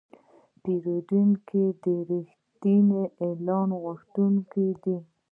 [0.61, 4.97] پیرودونکی د رښتیني اعلان غوښتونکی دی.